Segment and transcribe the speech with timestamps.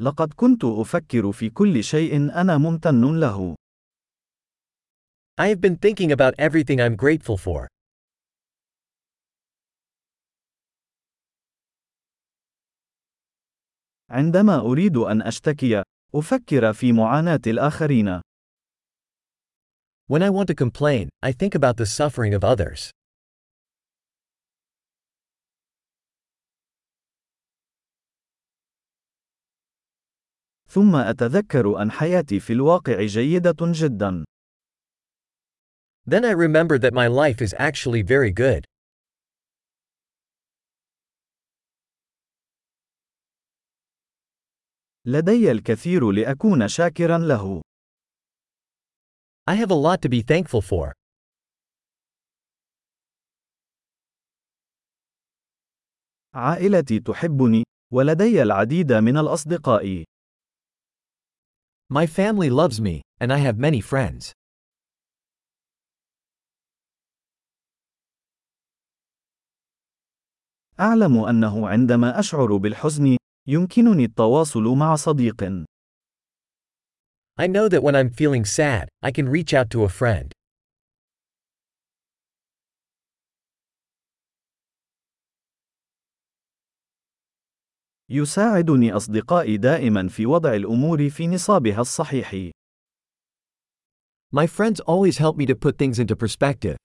[0.00, 3.54] لقد كنت أفكر في كل شيء أنا ممتن له.
[5.40, 7.66] I have been thinking about everything I'm grateful for.
[14.10, 15.82] عندما أريد أن أشتكي،
[16.14, 18.20] أفكر في معاناة الآخرين.
[20.08, 22.90] When I want to complain, I think about the suffering of others.
[30.70, 34.24] ثم أتذكر أن حياتي في الواقع جيدة جدا.
[36.06, 38.64] Then I remember that my life is actually very good.
[45.06, 47.62] لدي الكثير لأكون شاكرا له.
[49.50, 50.92] I have a lot to be thankful for.
[56.34, 60.04] عائلتي تحبني، ولدي العديد من الأصدقاء.
[61.89, 64.31] My family loves me, and I have many friends.
[70.79, 75.65] أعلم أنه عندما أشعر بالحزن، يمكنني التواصل مع صديق.
[77.37, 80.31] I know that when I'm feeling sad, I can reach out to a friend.
[88.10, 92.50] يساعدني أصدقائي دائما في وضع الأمور في نصابها الصحيح.
[94.30, 96.76] My friends always help me to put things into perspective.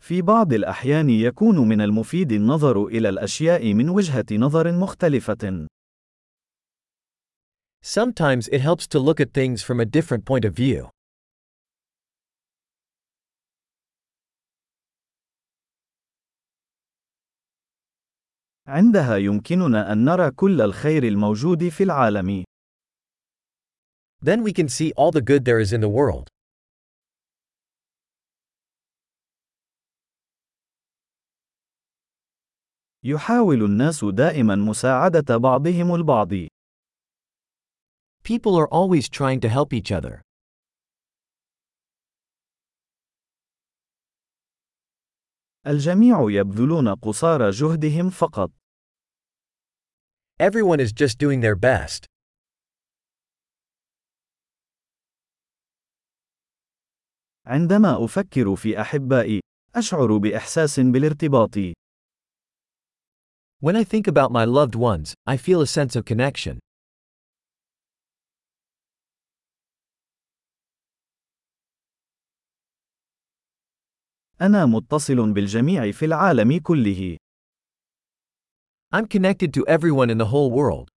[0.00, 5.66] في بعض الأحيان يكون من المفيد النظر إلى الأشياء من وجهة نظر مختلفة.
[7.82, 10.90] Sometimes it helps to look at things from a different point of view.
[18.70, 22.44] عندها يمكننا أن نرى كل الخير الموجود في العالم.
[24.22, 26.28] Then we can see all the good there is in the world.
[33.04, 36.48] يحاول الناس دائما مساعدة بعضهم البعض.
[38.22, 40.22] People are always trying to help each other.
[45.66, 48.59] الجميع يبذلون قصارى جهدهم فقط.
[50.39, 52.05] Everyone is just doing their best.
[57.45, 59.39] عندما أفكر في أحبائي،
[59.75, 61.57] أشعر بإحساس بالارتباط.
[63.61, 66.59] When I think about my loved ones, I feel a sense of connection.
[74.41, 77.17] أنا متصل بالجميع في العالم كله.
[78.91, 80.89] I'm connected to everyone in the whole world.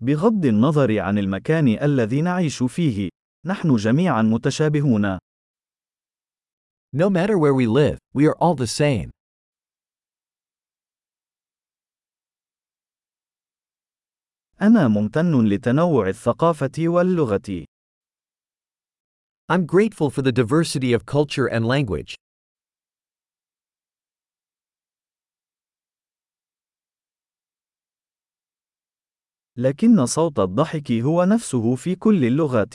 [0.00, 3.08] بغض النظر عن المكان الذي نعيش فيه،
[3.46, 5.18] نحن جميعا متشابهون.
[6.92, 9.10] No matter where we live, we are all the same.
[14.62, 17.64] أنا ممتن لتنوع الثقافة واللغة.
[19.48, 22.14] I'm grateful for the diversity of culture and language.
[29.59, 32.73] لكن صوت الضحك هو نفسه في كل اللغات.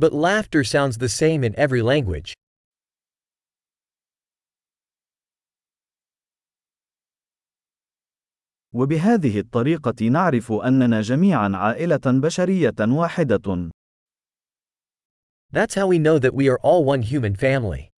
[0.00, 2.32] But laughter sounds the same in every language.
[8.74, 13.70] وبهذه الطريقة نعرف أننا جميعا عائلة بشرية واحدة.
[15.52, 17.91] That's how we know that we are all one human family.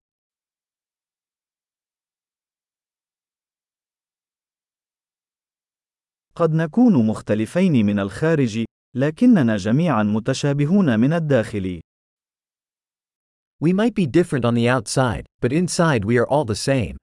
[6.37, 8.65] قد نكون مختلفين من الخارج،
[8.97, 11.81] لكننا جميعا متشابهون من الداخل.
[13.61, 16.97] We might be different on the outside, but inside we are all the same.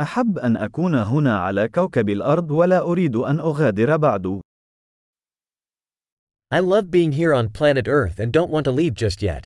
[0.00, 4.40] أحب أن أكون هنا على كوكب الأرض ولا أريد أن أغادر بعد.
[6.50, 9.44] I love being here on planet Earth and don't want to leave just yet.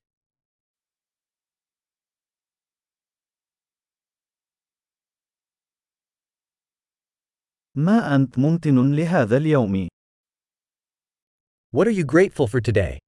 [7.75, 9.89] ما أنت ممتن لهذا اليوم؟
[11.73, 12.99] What are you grateful for today?